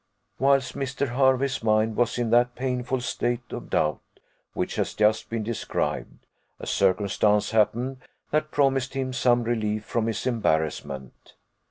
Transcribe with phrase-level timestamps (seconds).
[0.39, 1.09] Whilst Mr.
[1.09, 4.01] Hervey's mind was in that painful state of doubt
[4.53, 6.25] which has just been described,
[6.59, 7.97] a circumstance happened
[8.31, 11.35] that promised him some relief from his embarrassment.